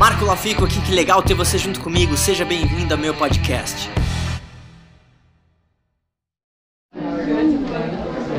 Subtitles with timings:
[0.00, 2.16] Marco Lafico aqui, que legal ter você junto comigo.
[2.16, 3.90] Seja bem-vindo ao meu podcast.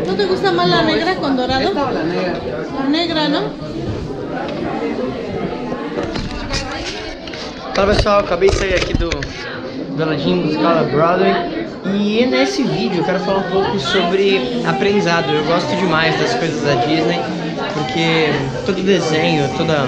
[0.07, 1.71] ¿No te gusta más la negra con dorado?
[1.71, 2.41] la negra.
[2.79, 3.53] La negra, ¿no?
[7.75, 13.01] Fala pessoal, acabei de sair aqui do, do Aladdin musical da Broadway e nesse vídeo
[13.01, 15.31] eu quero falar um pouco sobre aprendizado.
[15.31, 17.19] Eu gosto demais das coisas da Disney
[17.75, 18.31] porque
[18.65, 19.85] todo desenho, toda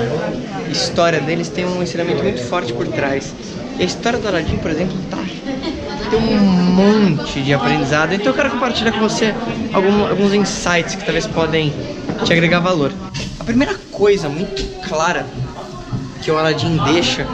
[0.73, 3.33] história deles tem um ensinamento muito forte por trás.
[3.79, 5.17] E a história do Aladdin, por exemplo, tá,
[6.09, 8.13] tem um monte de aprendizado.
[8.13, 9.33] Então eu quero compartilhar com você
[9.71, 11.73] algum, alguns insights que talvez podem
[12.23, 12.91] te agregar valor.
[13.39, 15.25] A primeira coisa muito clara
[16.21, 17.25] que o Aladdin deixa.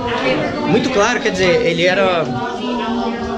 [0.67, 2.25] Muito claro, quer dizer, ele era.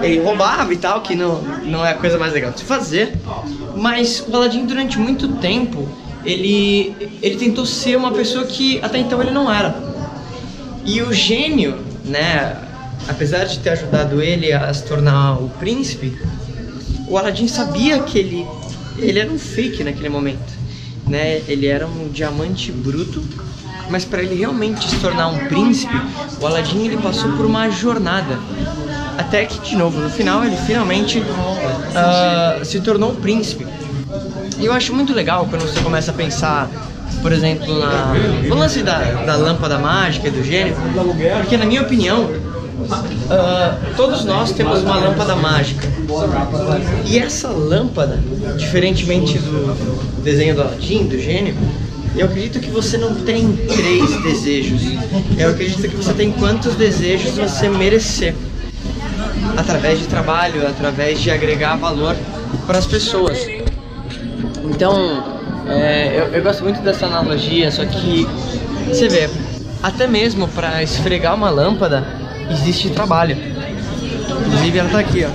[0.01, 3.13] Ele roubava e tal, que não, não é a coisa mais legal de se fazer.
[3.75, 5.87] Mas o Aladdin, durante muito tempo,
[6.25, 9.90] ele, ele tentou ser uma pessoa que até então ele não era.
[10.85, 12.57] E o gênio, né,
[13.07, 16.17] apesar de ter ajudado ele a se tornar o príncipe,
[17.07, 18.47] o Aladdin sabia que ele,
[18.97, 20.61] ele era um fake naquele momento.
[21.07, 21.41] Né?
[21.47, 23.21] Ele era um diamante bruto
[23.91, 25.93] mas para ele realmente se tornar um príncipe,
[26.39, 28.39] o Aladdin ele passou por uma jornada.
[29.17, 33.67] Até que, de novo, no final ele finalmente uh, se tornou um príncipe.
[34.57, 36.69] E eu acho muito legal quando você começa a pensar,
[37.21, 38.13] por exemplo, na,
[38.47, 40.75] no lance da, da lâmpada mágica e do gênio,
[41.41, 45.87] porque na minha opinião, uh, todos nós temos uma lâmpada mágica.
[47.05, 48.19] E essa lâmpada,
[48.57, 51.55] diferentemente do desenho do Aladdin, do gênio,
[52.15, 54.81] eu acredito que você não tem três desejos.
[55.37, 58.35] Eu acredito que você tem quantos desejos você merecer.
[59.55, 62.15] Através de trabalho, através de agregar valor
[62.67, 63.39] para as pessoas.
[64.63, 65.40] Então,
[65.71, 68.27] é, eu, eu gosto muito dessa analogia, só que
[68.87, 69.29] você vê,
[69.81, 72.03] até mesmo para esfregar uma lâmpada
[72.49, 73.37] existe trabalho.
[74.47, 75.29] Inclusive ela tá aqui, ó.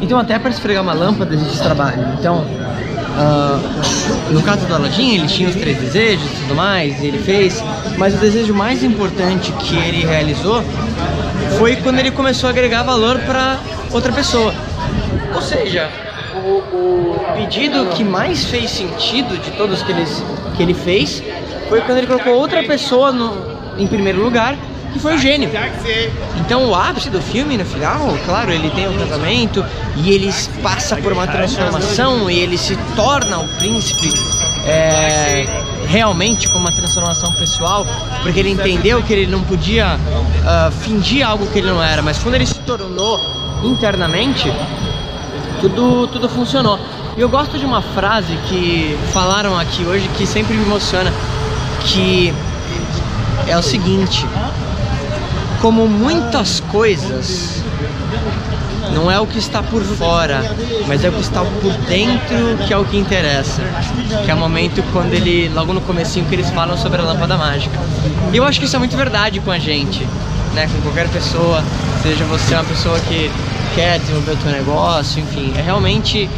[0.00, 2.14] Então até para esfregar uma lâmpada existe trabalho.
[2.18, 2.44] Então
[3.18, 7.60] Uh, no caso do Aladdin, ele tinha os três desejos e tudo mais, ele fez,
[7.96, 10.62] mas o desejo mais importante que ele realizou
[11.58, 13.58] foi quando ele começou a agregar valor para
[13.90, 14.54] outra pessoa.
[15.34, 15.90] Ou seja,
[16.38, 20.22] o, o, pedido que mais fez sentido de todos que, eles,
[20.56, 21.22] que ele fez
[21.68, 23.36] foi quando ele colocou outra pessoa no,
[23.78, 24.56] em primeiro lugar
[24.92, 25.50] que foi o gênio.
[26.40, 29.64] Então o ápice do filme, no final, claro, ele tem o um casamento
[29.96, 30.32] e ele
[30.62, 34.12] passa por uma transformação e ele se torna o príncipe
[34.66, 35.46] é,
[35.86, 37.86] realmente com uma transformação pessoal,
[38.22, 42.18] porque ele entendeu que ele não podia uh, fingir algo que ele não era, mas
[42.18, 43.18] quando ele se tornou
[43.62, 44.52] internamente,
[45.60, 46.78] tudo, tudo funcionou.
[47.16, 51.12] E eu gosto de uma frase que falaram aqui hoje que sempre me emociona,
[51.80, 52.32] que
[53.46, 54.26] é o seguinte:
[55.60, 57.62] como muitas coisas,
[58.94, 60.42] não é o que está por fora,
[60.86, 63.62] mas é o que está por dentro que é o que interessa.
[64.24, 67.36] Que é o momento quando ele, logo no comecinho, que eles falam sobre a lâmpada
[67.36, 67.78] mágica.
[68.32, 70.06] E eu acho que isso é muito verdade com a gente,
[70.58, 70.68] né?
[70.74, 71.62] Com qualquer pessoa,
[72.02, 73.30] seja você uma pessoa que
[73.76, 76.28] quer desenvolver o seu negócio, enfim, é realmente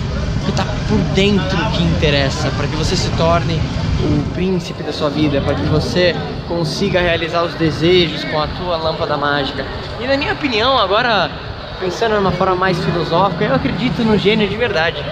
[0.42, 3.58] o que está por dentro que interessa, para que você se torne
[4.00, 6.14] o príncipe da sua vida, para que você
[6.46, 9.64] consiga realizar os desejos com a tua lâmpada mágica.
[9.98, 11.30] E na minha opinião, agora
[11.78, 15.02] pensando de uma forma mais filosófica, eu acredito no gênio de verdade.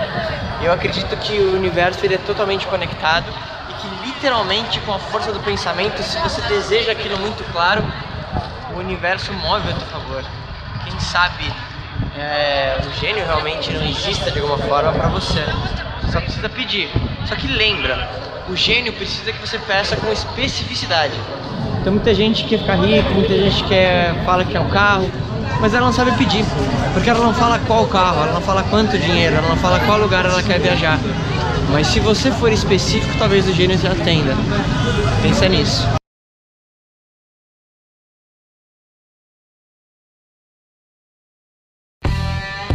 [0.62, 3.26] Eu acredito que o universo ele é totalmente conectado
[3.70, 7.82] e que literalmente com a força do pensamento, se você deseja aquilo muito claro,
[8.78, 10.24] o universo move a teu favor.
[10.84, 11.52] Quem sabe
[12.16, 15.44] é, o gênio realmente não exista de alguma forma para você.
[16.12, 16.88] Só precisa pedir.
[17.26, 18.08] Só que lembra,
[18.48, 21.14] o gênio precisa que você peça com especificidade.
[21.80, 25.10] Então muita gente quer ficar rico, muita gente quer fala que é um carro,
[25.60, 26.44] mas ela não sabe pedir,
[26.92, 29.98] porque ela não fala qual carro, ela não fala quanto dinheiro, ela não fala qual
[29.98, 30.98] lugar ela quer viajar.
[31.72, 34.34] Mas se você for específico, talvez o gênio já atenda.
[35.20, 35.98] Pensa nisso.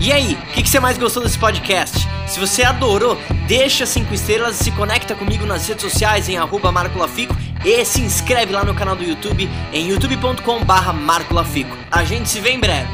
[0.04, 2.06] E aí, o que, que, você mais gostou desse podcast?
[2.28, 3.18] Se você adorou,
[3.48, 7.34] deixa 5 estrelas e se conecta comigo nas redes sociais em arroba marcolafico
[7.64, 10.94] e se inscreve lá no canal do YouTube em youtube.com barra.
[11.90, 12.90] A gente se vê em breve.